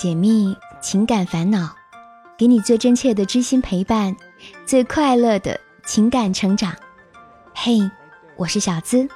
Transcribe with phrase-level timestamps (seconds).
[0.00, 1.68] 解密情感烦恼，
[2.38, 4.16] 给你最真切的知心陪伴，
[4.64, 6.74] 最快乐的情感成长。
[7.54, 7.78] 嘿，
[8.38, 9.06] 我是小资，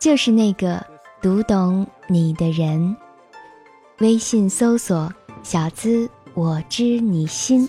[0.00, 0.82] 就是那个
[1.20, 2.96] 读懂你的人。
[3.98, 5.12] 微信搜索
[5.44, 7.68] “小资我知你心”，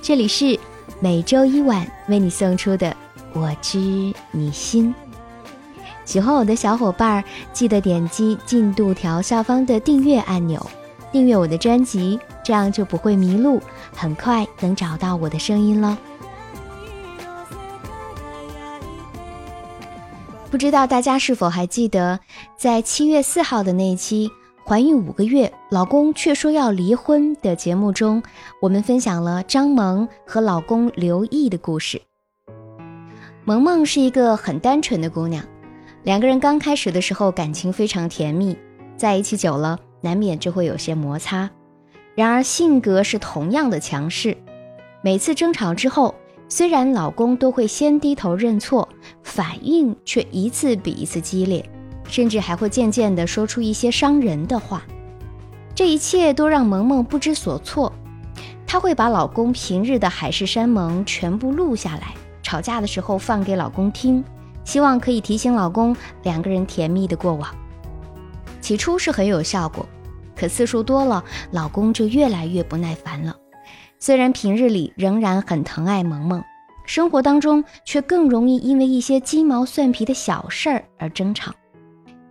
[0.00, 0.58] 这里是
[1.00, 2.96] 每周一晚为你送出的
[3.34, 3.78] “我知
[4.30, 4.94] 你心”。
[6.06, 7.22] 喜欢我的小伙伴，
[7.52, 10.66] 记得点击进度条下方的订阅按钮，
[11.12, 13.60] 订阅我的专辑，这样就不会迷路，
[13.94, 15.98] 很快能找到我的声音了。
[20.50, 22.18] 不知道大家是否还记得，
[22.56, 24.28] 在七月四号的那一期
[24.68, 28.20] 《怀孕五个月，老公却说要离婚》的节目中，
[28.60, 32.02] 我们分享了张萌和老公刘毅的故事。
[33.44, 35.44] 萌萌是一个很单纯的姑娘。
[36.02, 38.56] 两个人刚开始的时候感情非常甜蜜，
[38.96, 41.50] 在一起久了难免就会有些摩擦。
[42.14, 44.36] 然而性格是同样的强势，
[45.02, 46.14] 每次争吵之后，
[46.48, 48.88] 虽然老公都会先低头认错，
[49.22, 51.64] 反应却一次比一次激烈，
[52.08, 54.82] 甚至还会渐渐地说出一些伤人的话。
[55.74, 57.92] 这一切都让萌萌不知所措，
[58.66, 64.22] 她会把老公平日的海誓山盟全部录下来，吵架的时候放给老公听。
[64.62, 67.48] 希望可以提醒老公两个人甜蜜的过往。
[68.60, 69.88] 起初是很有效果，
[70.36, 73.36] 可次数多了，老公就越来越不耐烦了。
[73.98, 76.42] 虽然平日里仍然很疼爱萌萌，
[76.86, 81.52] 生活当中却更容易因为一些鸡毛蒜皮的小事儿而争吵。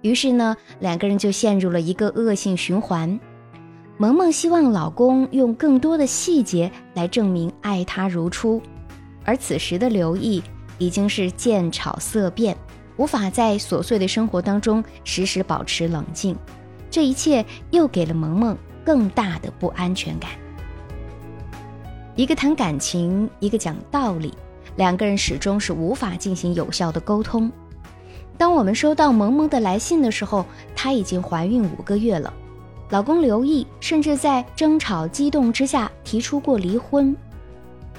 [0.01, 3.19] 于是呢，两个人就陷入了一个恶性循环。
[3.97, 8.61] 萌萌希望老公用更多的细节来证明爱她如初，
[9.25, 10.41] 而此时的刘毅。
[10.81, 12.55] 已经是见吵色变，
[12.99, 16.35] 无法在琐碎的生活当中时时保持冷静，
[16.91, 20.29] 这一切又给了萌萌更大的不安全感。
[22.17, 24.33] 一个谈感情，一个讲道理，
[24.75, 27.49] 两个人始终是无法进行有效的沟通。
[28.37, 32.33] 当我们收到萌萌的来信的时候，她已经怀孕五个月了，
[32.89, 37.15] 老公刘毅甚至在争吵激动之下提出过离婚。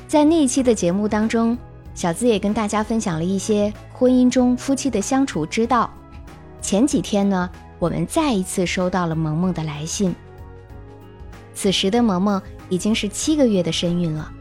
[0.07, 1.57] 在那一期的节目当中。
[2.01, 5.93] 小资也跟大家分享了一些婚姻中夫妻的相处之道。
[6.63, 10.15] 前几天呢，我们再一次收到了萌萌的来信。
[11.55, 12.41] 此时的萌萌
[12.71, 14.33] 已经是七个月的身孕了，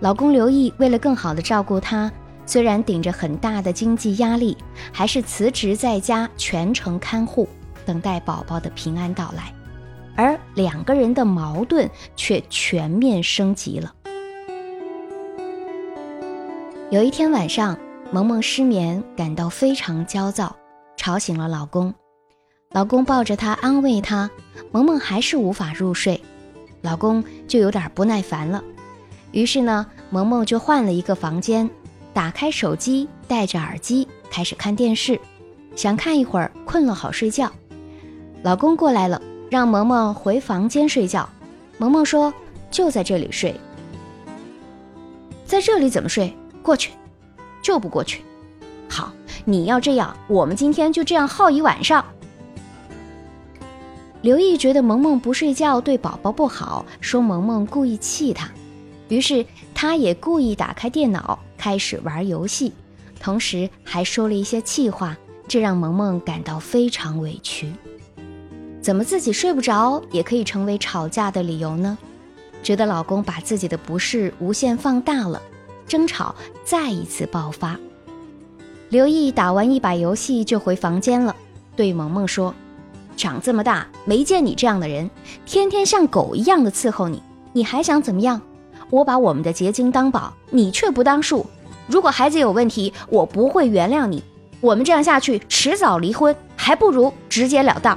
[0.00, 2.10] 老公刘毅为了更好的照顾她，
[2.44, 4.56] 虽然顶着很大的经济压力，
[4.90, 7.48] 还是辞职在家全程看护，
[7.84, 9.54] 等待宝宝的平安到来。
[10.16, 13.94] 而两个人的矛盾却全面升级了。
[16.96, 17.78] 有一天晚上，
[18.10, 20.56] 萌萌失眠，感到非常焦躁，
[20.96, 21.92] 吵醒了老公。
[22.70, 24.30] 老公抱着她安慰她，
[24.72, 26.18] 萌萌还是无法入睡，
[26.80, 28.64] 老公就有点不耐烦了。
[29.32, 31.68] 于是呢，萌萌就换了一个房间，
[32.14, 35.20] 打开手机，戴着耳机开始看电视，
[35.74, 37.52] 想看一会儿，困了好睡觉。
[38.42, 39.20] 老公过来了，
[39.50, 41.28] 让萌萌回房间睡觉。
[41.76, 42.32] 萌萌说
[42.72, 43.54] ：“就在这里睡，
[45.44, 46.34] 在这里怎么睡？”
[46.66, 46.90] 过去，
[47.62, 48.22] 就不过去。
[48.88, 49.12] 好，
[49.44, 52.04] 你要这样，我们今天就这样耗一晚上。
[54.22, 58.50] 刘毅觉得萌萌不睡觉对宝宝不好，说萌萌故意气他，
[59.08, 62.72] 于是他也故意打开电脑开始玩游戏，
[63.20, 65.16] 同时还说了一些气话，
[65.46, 67.72] 这让萌萌感到非常委屈。
[68.82, 71.96] 怎么自己睡不着也可以成为吵架的理由呢？
[72.60, 75.40] 觉得老公把自己的不适无限放大了。
[75.86, 77.78] 争吵再一次爆发，
[78.88, 81.34] 刘毅打完一把游戏就回房间了，
[81.76, 82.54] 对萌萌说
[83.16, 85.08] ：“长这么大没见你这样的人，
[85.44, 88.40] 天天像狗一样的伺候你，你还想怎么样？
[88.90, 91.46] 我把我们的结晶当宝，你却不当数。
[91.86, 94.22] 如果孩子有问题，我不会原谅你。
[94.60, 97.96] 我们这样下去，迟早离婚，还不如直截了当。”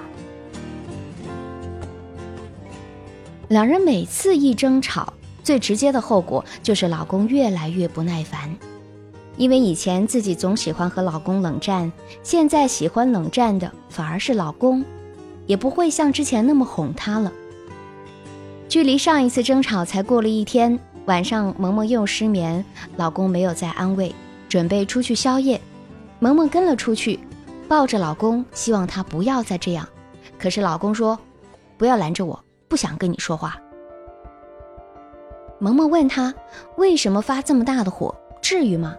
[3.50, 5.12] 两人每次一争吵。
[5.44, 8.56] 最直接的后果就是老公越来越不耐烦，
[9.38, 11.92] 因为以前自己总喜欢和老公冷战，
[12.24, 14.84] 现在喜欢冷战的反而是老公，
[15.48, 17.32] 也不会像之前那么哄她了。
[18.68, 22.64] 距离上一次争吵才过了一天，晚上萌萌又失眠，
[22.98, 24.14] 老公没有再安慰，
[24.48, 25.60] 准备出去宵夜，
[26.20, 27.20] 萌萌跟了出去，
[27.68, 29.88] 抱着老公，希望他不要再这样，
[30.38, 31.18] 可是老公说
[31.80, 33.60] ：“不要拦着我，不想跟你说话。”
[35.60, 36.34] 萌萌问他
[36.78, 38.16] ：“为什么发这么大的火？
[38.42, 38.96] 至于吗？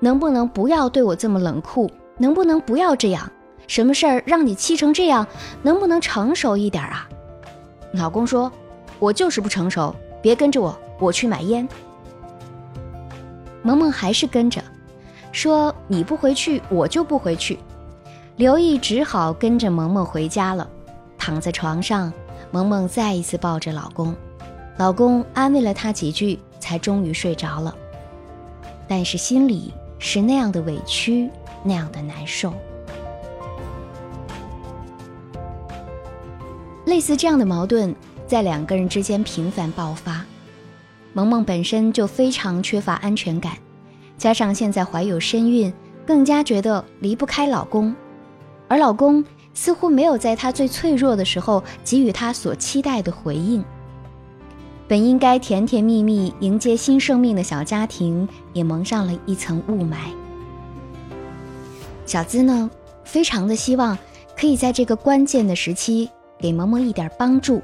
[0.00, 1.90] 能不能不要对我这么冷酷？
[2.18, 3.30] 能不能不要这样？
[3.66, 5.26] 什么事儿让你气成这样？
[5.62, 7.08] 能不能成熟一点啊？”
[7.94, 8.50] 老公说
[8.98, 11.68] ：“我就是不成熟，别跟着我，我去买烟。”
[13.62, 14.60] 萌萌还是跟着，
[15.32, 17.58] 说：“你不回去，我就不回去。”
[18.36, 20.68] 刘毅只好跟着萌萌回家了。
[21.18, 22.12] 躺在床上，
[22.50, 24.14] 萌萌再一次抱着老公，
[24.80, 27.76] 老公安慰了她几句，才终于睡着了。
[28.88, 31.28] 但是心里是那样的委屈，
[31.62, 32.54] 那样的难受。
[36.86, 37.94] 类似这样的矛盾
[38.26, 40.24] 在两个人之间频繁爆发。
[41.12, 43.58] 萌萌本身就非常缺乏安全感，
[44.16, 45.70] 加上现在怀有身孕，
[46.06, 47.94] 更加觉得离不开老公。
[48.66, 49.22] 而老公
[49.52, 53.62] 似乎没有在她最脆弱的时候给予她所期待的回应。
[54.90, 59.94] 本应该甜甜蜜蜜迎接新生命的小家庭，也蒙上了一层雾霾。
[62.04, 62.68] 小资呢，
[63.04, 63.96] 非常的希望
[64.36, 66.10] 可以在这个关键的时期
[66.40, 67.62] 给萌萌一点帮助，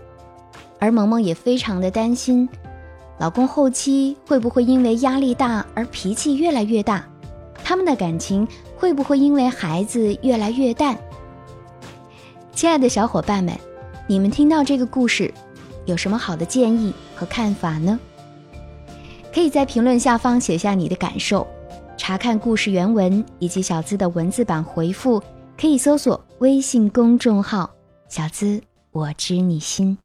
[0.79, 2.49] 而萌萌也非常的担心，
[3.19, 7.05] 老公后期会不会因为压力大而脾气越来越大，
[7.65, 8.47] 他们的感情。
[8.79, 10.97] 会不会因为孩子越来越淡？
[12.53, 13.59] 亲爱的小伙伴们，
[14.07, 15.33] 你们听到这个故事，
[15.87, 17.99] 有什么好的建议和看法呢？
[19.35, 21.47] 可以在评论下方写下你的感受。
[21.97, 25.21] 查看故事原文以及小资的文字版回复，
[25.59, 27.69] 可以搜索微信公众号
[28.09, 29.99] “小资我知你心”。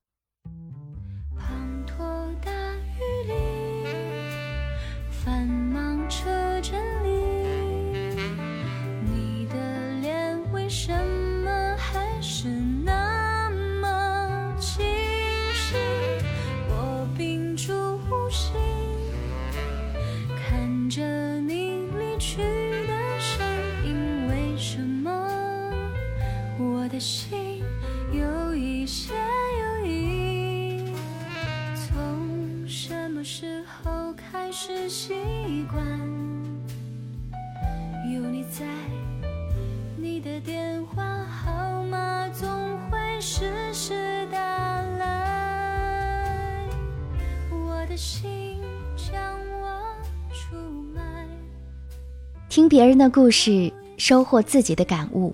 [52.50, 55.33] 听别人的故事，收获自己的感悟。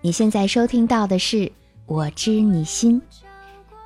[0.00, 1.36] 你现在收听到的是
[1.86, 3.00] 《我知你心》。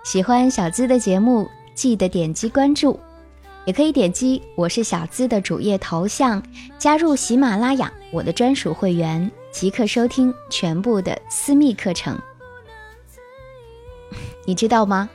[0.05, 2.99] 喜欢小资的节目，记得点击关注，
[3.67, 6.43] 也可以点击我是小资的主页头像，
[6.79, 12.19] 加入喜马拉雅我的专属会员，即刻收听全部的私密课程。
[14.47, 15.11] 你知道吗？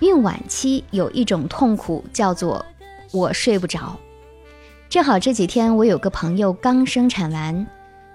[0.00, 2.64] 孕晚期有一种痛苦叫做
[3.12, 3.96] 我睡不着。
[4.88, 7.66] 正好这几天我有个朋友刚生产完，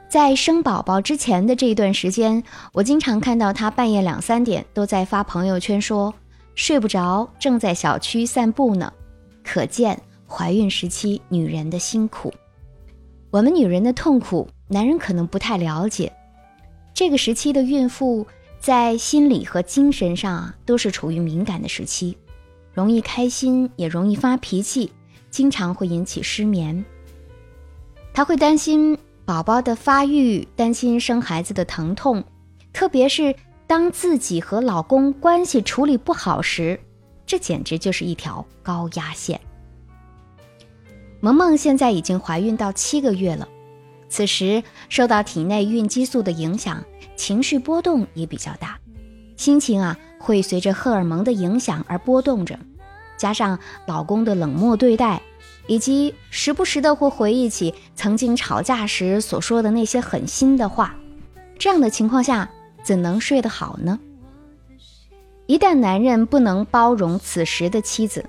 [0.08, 6.14] 在生宝宝之前的这一段时间，我经常看到她半夜两三点都在发朋友圈说
[6.54, 8.92] 睡不着，正在小区散步呢。
[9.44, 12.32] 可见怀孕时期女人的辛苦，
[13.32, 16.14] 我们女人的痛苦，男人可能不太了解。
[16.94, 18.28] 这个时期的孕妇
[18.62, 22.16] 在心理和精神上啊都是处于敏感的时期，
[22.76, 24.92] 容易开心，也容易发脾气。
[25.32, 26.86] 经常会引起失眠，
[28.14, 32.24] 她会担心宝宝的发育，担心生孩子的疼痛，
[32.72, 33.34] 特别是
[33.66, 36.80] 当自己和老公关系处理不好时，
[37.26, 39.40] 这简直就是一条高压线。
[41.20, 43.48] 萌萌现在已经怀孕到七个月了，
[44.10, 46.84] 此时受到体内孕激素的影响，
[47.22, 48.80] 情绪波动也比较大，
[49.38, 52.58] 心情啊会随着荷尔蒙的影响而波动着。
[53.16, 55.22] 加上老公的冷漠对待，
[55.68, 60.96] 以及时不时的会回忆起曾经吵架时所说的那些狠心的话，
[61.60, 62.50] 这样的情况下
[62.84, 64.00] 怎能睡得好呢？
[65.46, 68.26] 一旦男人不能包容此时的妻子，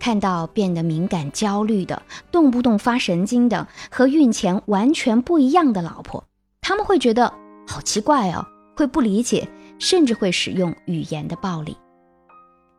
[0.00, 6.24] 看到变得敏感、焦虑的、动不动发神经的和孕前完全不一样的老婆，
[6.60, 7.32] 他们会觉得
[7.66, 8.44] 好奇怪哦，
[8.76, 11.76] 会不理解，甚至会使用语言的暴力。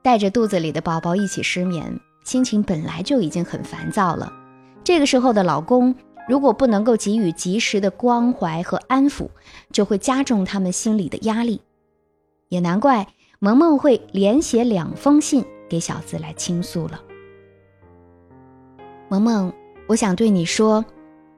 [0.01, 4.31] 带着肚子里的宝宝一起失眠，心情本来就已经很烦躁了。
[4.83, 5.95] 这个时候的老公
[6.27, 9.29] 如果不能够给予及时的关怀和安抚，
[9.71, 11.61] 就会加重他们心里的压力。
[12.49, 13.07] 也难怪
[13.39, 17.01] 萌萌会连写两封信给小资来倾诉了。
[19.09, 19.51] 萌萌，
[19.87, 20.83] 我想对你说，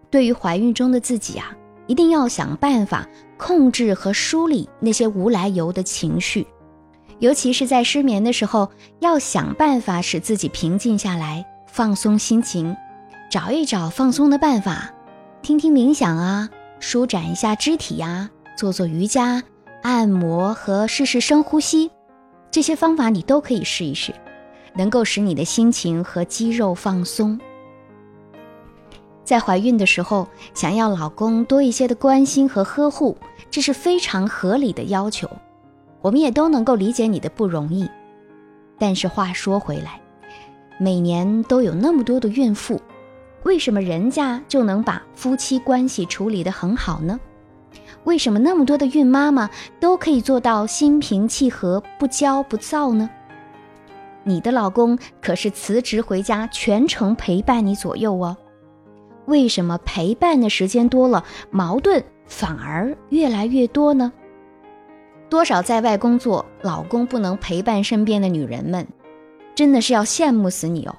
[0.10, 1.56] 对于怀孕中的自己啊，
[1.88, 6.46] 一定要想办法控制和梳理那些无来由的情绪。
[7.20, 12.76] 尤其是在失眠的时候，要想办法使自己平静下来，放松心情，
[13.32, 14.94] 找一找放松的办法，
[15.42, 16.50] 听听冥想啊，
[16.80, 19.42] 舒展一下肢体呀，做做瑜伽、
[19.82, 21.90] 按摩和试试深呼吸，
[22.52, 24.14] 这些方法你都可以试一试。
[24.78, 27.40] 能够使你的心情和肌肉放松。
[29.26, 33.18] 在怀孕的时候，想要老公多一些的关心和呵护，
[33.50, 35.28] 这是非常合理的要求。
[36.02, 37.90] 我们也都能够理解你的不容易。
[38.78, 40.00] 但是话说回来，
[40.78, 42.80] 每年都有那么多的孕妇，
[43.44, 47.20] 为什么人家就能把夫妻关系处理得很好呢？
[48.04, 53.10] 为什么那么多的孕妈妈都可以做到心平气和、不骄不躁呢？
[54.24, 58.38] 你的老公可是辞职回家，全程陪伴你左右哦。
[59.26, 64.12] 为什么陪伴的时间多了，矛盾反而越来越多呢？
[65.30, 68.88] 多少在外工作，老公不能陪伴身边的女人们，
[69.56, 70.96] 真的是要羡慕死你哦。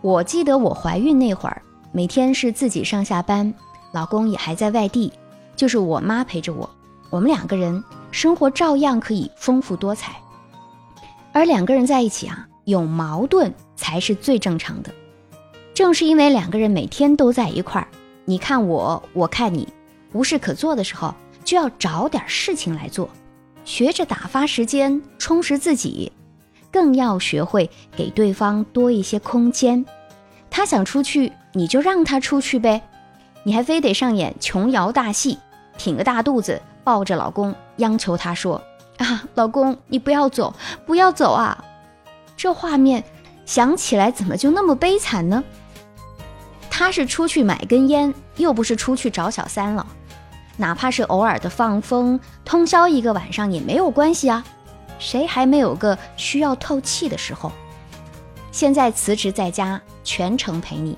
[0.00, 3.52] 我记得我怀孕那会儿，每天是自己上下班，
[3.92, 5.12] 老公也还在外地，
[5.56, 6.68] 就是我妈陪着我，
[7.10, 10.14] 我们两个人生活照样可以丰富多彩。
[11.32, 14.92] 而两个人在一起啊，有矛盾才是最正常的。
[15.78, 17.86] 正是因为两个人每天都在一块儿，
[18.24, 19.68] 你看我，我看你，
[20.12, 23.08] 无事可做的时候，就要找点事情来做，
[23.64, 26.10] 学着打发时间，充实自己，
[26.72, 29.86] 更要学会给对方多一些空间。
[30.50, 32.82] 他想出去，你就让他出去呗，
[33.44, 35.38] 你还非得上演琼瑶大戏，
[35.76, 38.60] 挺个大肚子，抱着老公，央求他说
[38.98, 40.52] ：“啊，老公，你不要走，
[40.84, 41.64] 不要走啊！”
[42.36, 43.04] 这画面
[43.46, 45.44] 想起来怎么就那么悲惨呢？
[46.78, 49.84] 他是出去买根烟，又不是出去找小三了。
[50.56, 54.44] 哪怕是偶尔的放风，通宵一个晚上也没有关系啊。
[55.00, 57.50] 谁还没有个需要透气的时候？
[58.52, 60.96] 现在辞职在家，全程陪你，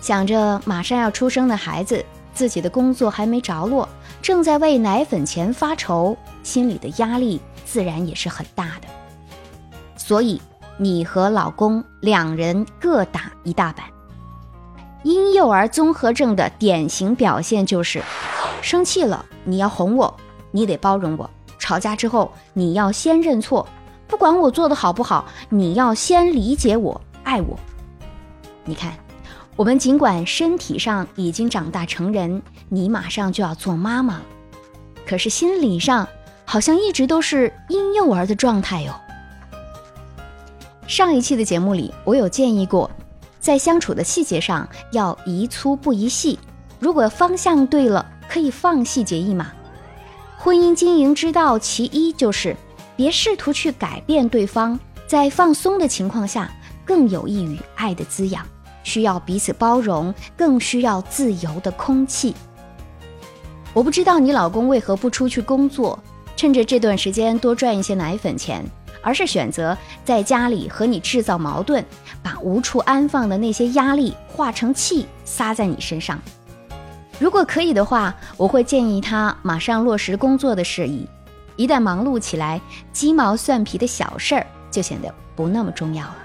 [0.00, 2.02] 想着马上要出生的孩子，
[2.32, 3.86] 自己的工作还没着落，
[4.22, 8.88] 正在为奶粉钱发愁，心里的压力自然也是很大的。
[9.94, 10.40] 所以，
[10.78, 13.91] 你和老公两人各打一大板。
[15.04, 18.02] 婴幼儿综合症的典型表现就是：
[18.62, 20.16] 生气了你要哄我，
[20.52, 21.28] 你得包容我；
[21.58, 23.66] 吵架之后你要先认错，
[24.06, 27.58] 不管我做的好不好，你要先理解我、爱我。
[28.64, 28.92] 你看，
[29.56, 34.22] 我们尽管身体上已经长大成人，你马上就要做妈妈了，
[35.04, 36.06] 可是心理上
[36.44, 38.94] 好像一直都是婴幼儿的状态哟。
[40.86, 42.88] 上一期的节目里，我有建议过。
[43.42, 46.38] 在相处的细节上要宜粗不宜细，
[46.78, 49.50] 如果方向对了，可以放细节一马。
[50.38, 52.56] 婚姻经营之道其一就是
[52.96, 56.50] 别试图去改变对方，在放松的情况下
[56.84, 58.46] 更有益于爱的滋养。
[58.84, 62.34] 需要彼此包容，更需要自由的空气。
[63.74, 65.98] 我不知道你老公为何不出去工作，
[66.36, 68.64] 趁着这段时间多赚一些奶粉钱。
[69.02, 71.84] 而是选择在家里和你制造矛盾，
[72.22, 76.18] 把无处安放的那些压力化成气撒在你身上。
[77.18, 81.06] 如果可以的话，我会建议他马上落实工作的事宜。
[81.56, 82.60] 一旦忙碌起来，
[82.92, 86.16] 鸡毛蒜皮的小事儿就显得不那么重要了。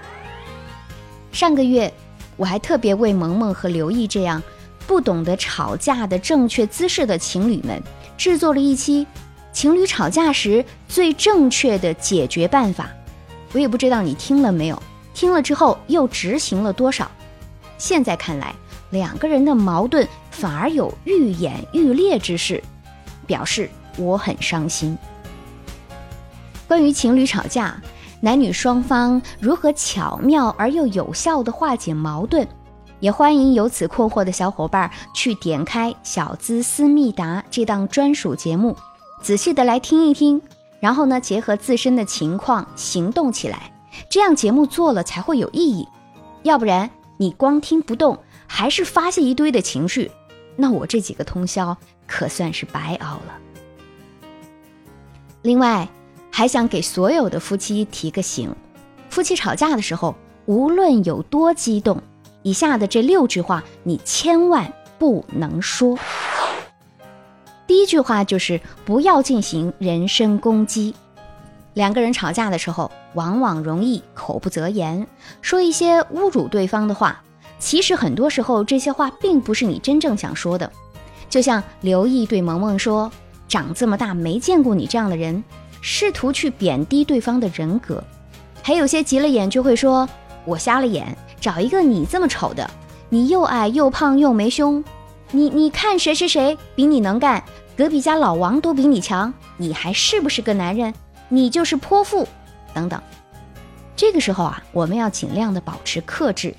[1.30, 1.92] 上个月，
[2.36, 4.42] 我还特别为萌萌和刘毅这样
[4.86, 7.80] 不懂得吵架的正确姿势的情侣们
[8.16, 9.06] 制作了一期。
[9.58, 12.88] 情侣吵架时最正确的解决办法，
[13.52, 14.80] 我也不知道你听了没有，
[15.14, 17.10] 听了之后又执行了多少？
[17.76, 18.54] 现在看来，
[18.90, 22.62] 两个人的矛盾反而有愈演愈烈之势，
[23.26, 24.96] 表示我很伤心。
[26.68, 27.82] 关于情侣吵架，
[28.20, 32.46] 男女双方如何巧妙而又有效的化解矛盾，
[33.00, 38.76] 也欢迎有此困惑的小伙伴去点开《小资思密达》这档专属节目。
[39.20, 40.40] 仔细的来听一听，
[40.80, 43.72] 然后呢，结合自身的情况行动起来，
[44.08, 45.86] 这样节目做了才会有意义。
[46.44, 50.10] 要不然你光听不动，还是发泄一堆的情绪，
[50.56, 53.38] 那我这几个通宵可算是白熬了。
[55.42, 55.88] 另外，
[56.30, 58.54] 还想给所有的夫妻提个醒：
[59.10, 60.14] 夫妻吵架的时候，
[60.46, 62.00] 无论有多激动，
[62.42, 65.98] 以下的这六句话你千万不能说。
[67.68, 70.94] 第一句话就是不要进行人身攻击。
[71.74, 75.06] 两个人吵架的时候，往往容易口不择言，
[75.42, 77.22] 说一些侮辱对方的话。
[77.60, 80.72] 其实很多时候，这些话并不是你真正想说的。
[81.28, 83.12] 就像刘毅对萌萌说
[83.46, 85.44] ：“长这么大没见过你这样的人”，
[85.82, 88.02] 试图去贬低对方的人格。
[88.62, 90.08] 还有些急了眼就会说
[90.46, 92.68] ：“我瞎了眼，找一个你这么丑的，
[93.10, 94.82] 你又矮又胖又没胸。”
[95.30, 97.42] 你你看谁谁谁比你能干，
[97.76, 100.94] 隔壁家老王都比你强，你还是不是个男人？
[101.28, 102.26] 你就是泼妇，
[102.72, 103.00] 等等。
[103.94, 106.54] 这个时候啊，我们要尽量的保持克制，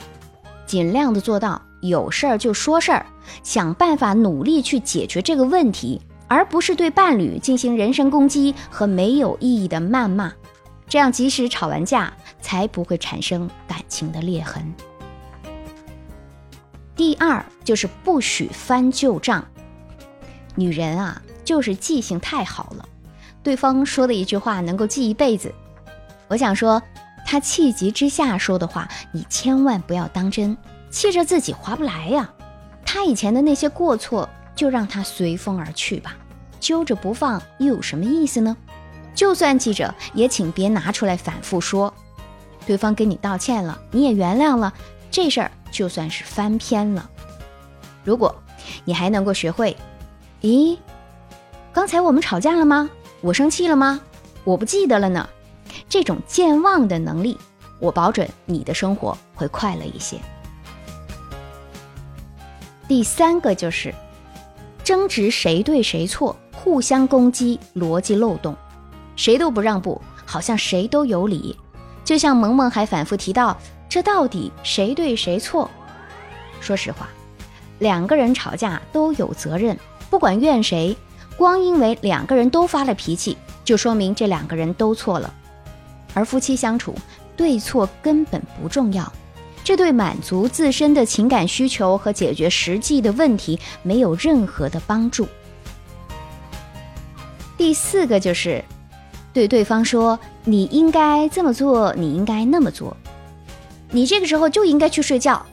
[0.67, 3.05] 尽量的做到有事儿就说事儿，
[3.41, 10.31] 想办法努力去解决这个问题，而不是对伴侣进行人身攻击和没有意义的谩骂。
[10.87, 14.73] 这样，即使吵完架，才不会产生感情的裂痕。
[16.99, 19.45] 第二就是不许翻旧账。
[20.55, 22.85] 女人啊，就是记性太好了，
[23.41, 25.55] 对方说的一句话能够记一辈子。
[26.27, 26.83] 我想说，
[27.25, 30.57] 他气急之下说的话，你千万不要当真，
[30.89, 32.29] 气着自己划不来呀。
[32.85, 36.17] 他以前的那些过错，就让他随风而去吧，
[36.59, 38.57] 揪着不放又有什么意思呢？
[39.15, 41.93] 就算记着，也请别拿出来反复说。
[42.65, 44.73] 对方跟你道歉了，你也原谅了，
[45.09, 45.49] 这事儿
[45.79, 47.09] 就算是翻篇了。
[48.03, 48.35] 如果
[48.83, 49.77] 你还能够学会，
[50.41, 50.77] 咦，
[51.71, 52.89] 刚才我们吵架了吗？
[53.21, 54.01] 我生气了吗？
[54.43, 55.29] 我不记得了呢。
[55.87, 57.37] 这种健忘的能力，
[57.79, 60.17] 我保准你的生活会快乐一些。
[62.85, 63.95] 第三个就是
[64.83, 68.53] 争执谁对谁错，互相攻击，逻辑漏洞。
[69.15, 71.57] 谁都不让步，好像谁都有理。
[72.03, 73.57] 就像萌萌还反复提到，
[73.89, 75.69] 这到底谁对谁错？
[76.61, 77.09] 说实话，
[77.79, 79.75] 两个人吵架都有责任，
[80.11, 80.95] 不管怨谁，
[81.35, 85.33] 光因为两个人都发了脾气，就说明这两个人都错了。
[86.13, 86.93] 而夫妻相处，
[87.35, 89.11] 对错根本不重要，
[89.63, 95.27] 这对满足自身的情感需求和解决实际的问题没有任何的帮助。
[97.57, 98.63] 第四个就是。
[99.31, 102.97] 对对方说：“你应该这么做，你应该那么做，
[103.91, 105.45] 你这个时候就应该去睡觉。”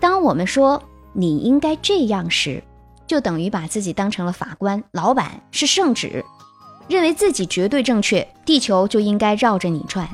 [0.00, 0.82] 当我们说
[1.12, 2.62] “你应该这样”时，
[3.06, 6.24] 就等于把自己当成了法官、老板，是圣旨，
[6.88, 10.08] 认为自己绝对正确，地球就应该绕着你转。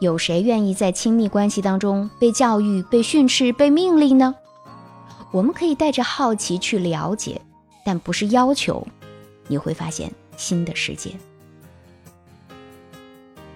[0.00, 4.34] 有谁愿意在亲密关系当中被教育、被训斥、被命令呢？
[5.30, 7.40] 我们可以带着好奇去了解，
[7.84, 8.86] 但不是要求。
[9.46, 11.12] 你会发现新的世界。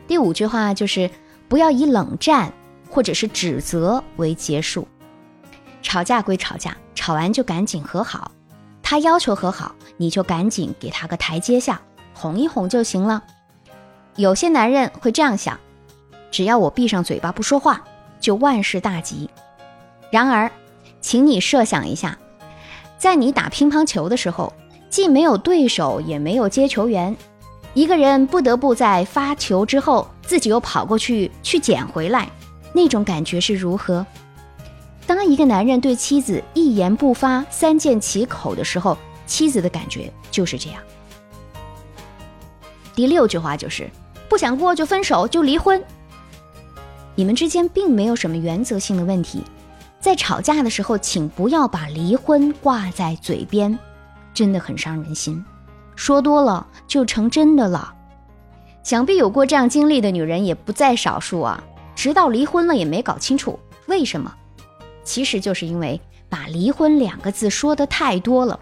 [0.06, 1.10] 第五句话就是
[1.48, 2.52] 不要以冷战
[2.88, 4.86] 或者是指责为结束。
[5.82, 8.32] 吵架归吵架，吵完就赶紧和好。
[8.82, 11.80] 他要求和好，你就赶紧给他个台阶下，
[12.14, 13.22] 哄一哄就行了。
[14.16, 15.58] 有些男人会这样想：
[16.30, 17.84] 只要我闭上嘴巴不说话，
[18.18, 19.30] 就万事大吉。
[20.10, 20.50] 然而，
[21.00, 22.18] 请你设想一下，
[22.98, 24.52] 在你打乒乓球的时候，
[24.90, 27.14] 既没有对手，也没有接球员。
[27.74, 32.28] 一个人不得不在发球之后，自己又跑过去去捡回来，
[32.72, 34.06] 那种感觉是如何？
[35.06, 40.82] 当一个男人对妻子一言不发、三缄其口的时候，妻子的感觉就是这样。
[42.94, 43.88] 第六句话就是
[44.28, 45.82] 不想过就分手就离婚。
[47.14, 49.42] 你们之间并没有什么原则性的问题，
[49.98, 53.78] 在吵架的时候，请不要把离婚挂在嘴边，
[54.34, 55.44] 真的很伤人心。
[55.96, 57.94] 说多了就成真的了，
[58.84, 61.64] 想必有过这样经历的女人也不在少数啊。
[61.98, 64.32] 直到离婚了也没搞清楚为什么，
[65.02, 68.60] 其实就是因为把离婚两个字说的太多了，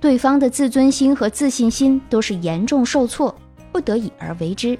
[0.00, 3.34] 对方的自尊心和自信心都是严重受挫，
[3.70, 4.78] 不得已而为之。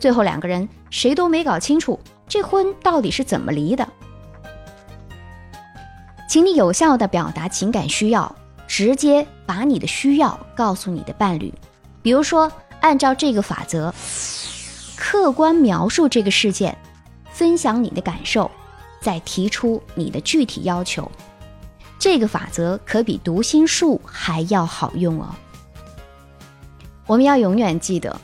[0.00, 3.86] 最后两个人谁都没搞清楚这婚到底是怎么离的。
[6.30, 8.34] 请你有效的表达情感需要。
[8.66, 11.52] 直接把你的需要告诉你的伴侣，
[12.02, 13.94] 比如说按照这个法则，
[14.94, 16.76] 客观描述这个事件，
[17.38, 18.50] 分享你的感受，
[19.00, 21.08] 再提出你的具体要求。
[21.96, 25.28] 这个法则可比读心术还要好用哦。
[27.06, 28.20] 我们要永远记得，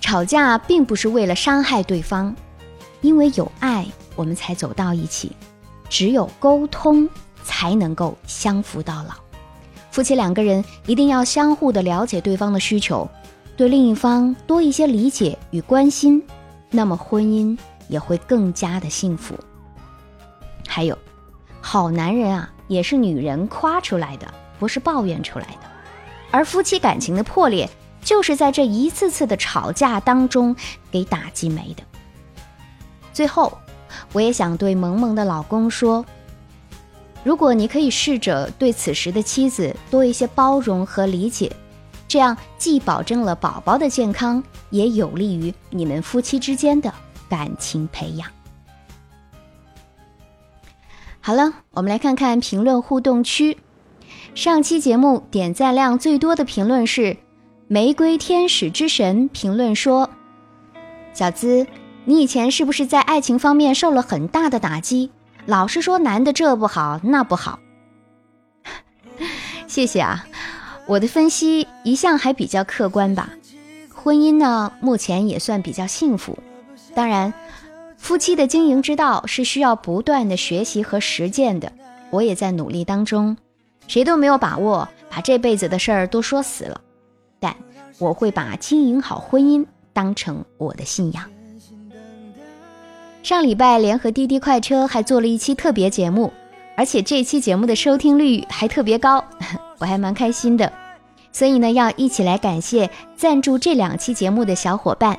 [0.00, 2.34] 吵架并不是为了伤害对方，
[3.02, 5.32] 因为有爱，我们才走到一起。
[5.90, 7.06] 只有沟通，
[7.44, 9.12] 才能够相扶到老。
[9.90, 13.06] 夫妻两个人一定要相互的了解对方的需求，
[13.54, 16.22] 对另一方多一些理解与关心，
[16.70, 17.54] 那么婚姻
[17.88, 19.34] 也会更加的幸福。
[20.66, 20.96] 还有，
[21.60, 25.60] 好男人啊，也是女人夸出来的，不是抱怨出来的。
[26.30, 27.68] 而夫妻感情的破裂，
[28.02, 30.54] 就是在这一次次的吵架当中
[30.90, 31.82] 给打击没的。
[33.12, 33.56] 最后，
[34.12, 36.04] 我也想对萌萌的老公说。
[37.24, 41.50] 如果你可以试着对此时的妻子多一些包容和理解，
[42.06, 46.92] 这样既保证了宝宝的健康，也有利于你们夫妻之间的
[47.28, 48.30] 感情培养。
[51.20, 53.58] 好了，我们来看看评论互动区。
[54.34, 57.16] 上期节目点赞量最多的评论是
[57.68, 60.10] “玫瑰天使之神”评论说
[61.12, 61.66] ：“小资，
[62.04, 65.10] 你以前是不是在爱情方面受了很大的打击？
[65.46, 67.58] 老是说男的这不好那不好。
[69.66, 70.26] 谢谢啊，
[70.86, 73.30] 我的分析一向还比较客观吧。
[73.94, 76.38] 婚姻呢，目前也算比较幸福。
[76.96, 77.30] 当然，
[77.98, 81.70] 夫妻的经营之道是需要不断的学习和实践的。
[82.08, 83.36] 我也在努力当中，
[83.86, 86.80] 谁都没有把握把这辈子的事儿都说死了。
[87.38, 87.54] 但
[87.98, 91.22] 我会把经营好婚姻当成我的信仰。
[93.22, 96.32] 上礼拜联合滴滴快车还做了一期特别节目，
[96.78, 99.22] 而且这期节目的收听率还特别高，
[99.76, 100.72] 我还蛮开心的。
[101.30, 105.18] 所以呢，要一起来感谢赞助这两期节目的小伙伴。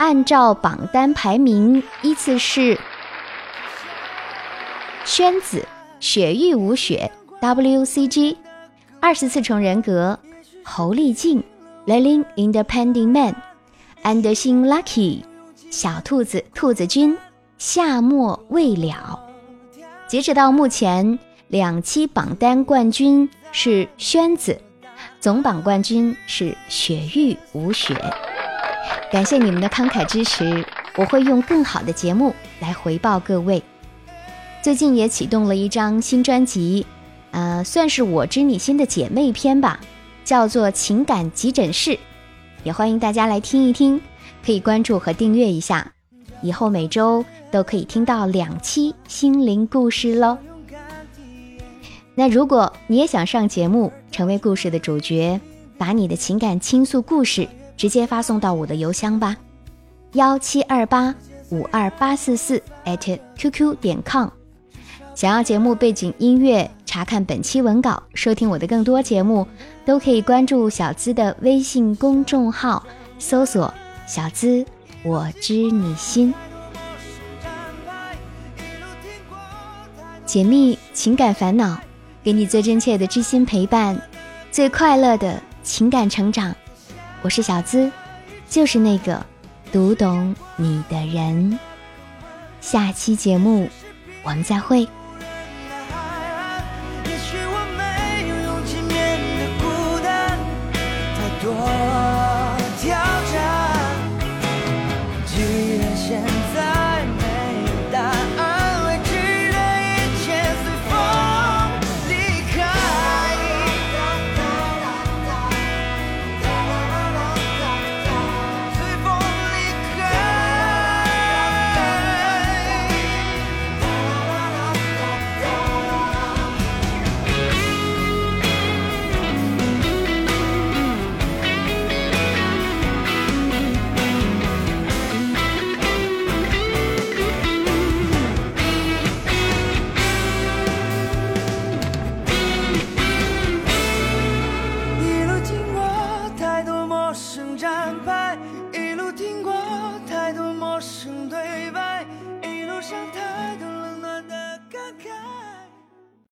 [0.00, 2.80] 按照榜单排名，依次是
[5.04, 5.62] 宣子、
[6.00, 8.34] 雪域无雪、WCG、
[8.98, 10.18] 二十四重人格。
[10.64, 11.44] 侯丽静
[11.86, 13.36] ，Lilin Independent Man，
[14.00, 15.22] 安德星 Lucky，
[15.70, 17.18] 小兔子兔子君，
[17.58, 19.22] 夏末未了。
[20.08, 24.58] 截止到目前，两期榜单冠军是宣子，
[25.20, 27.94] 总榜冠军是雪域无雪。
[29.10, 30.64] 感谢你们的慷慨支持，
[30.96, 33.62] 我会用更好的节目来回报各位。
[34.62, 36.86] 最近也启动了一张新专辑，
[37.30, 39.80] 呃，算是我知你心的姐妹篇吧。
[40.22, 41.98] 叫做情感急诊室，
[42.62, 44.00] 也欢迎大家来听一听，
[44.44, 45.92] 可以关注和订阅一下，
[46.40, 50.38] 以后每周都可以听到两期心灵故事喽。
[52.14, 55.40] 那如果你也想上节目，成为故事的主角，
[55.76, 57.48] 把你的情感倾诉故事
[57.80, 59.34] 直接发送到我的邮箱吧，
[60.12, 61.14] 幺七二八
[61.48, 64.28] 五二八四四 at qq 点 com。
[65.14, 66.70] 想要节目背景音乐。
[66.84, 69.48] 查看本期文稿，收听我的更多节目，
[69.86, 72.84] 都可以关注小资的微信公众号，
[73.18, 73.72] 搜索
[74.06, 74.62] “小资
[75.02, 76.34] 我知你心”，
[80.26, 81.80] 解密情感烦恼，
[82.22, 83.98] 给你最真切的知心陪伴，
[84.52, 86.54] 最快乐的情感成长。
[87.22, 87.90] 我是小资，
[88.48, 89.24] 就是那个
[89.70, 91.58] 读懂你的人。
[92.62, 93.68] 下期节目，
[94.22, 94.88] 我们再会。